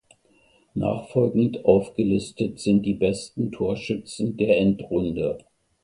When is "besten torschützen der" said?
2.95-4.57